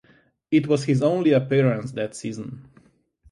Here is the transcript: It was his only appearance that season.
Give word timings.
It 0.49 0.65
was 0.65 0.85
his 0.85 1.03
only 1.03 1.31
appearance 1.31 1.91
that 1.91 2.15
season. 2.15 2.67